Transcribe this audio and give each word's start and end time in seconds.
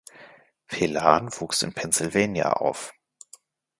Phelan 0.65 1.29
wuchs 1.39 1.61
in 1.61 1.73
Pennsylvania 1.73 2.53
auf. 2.53 2.91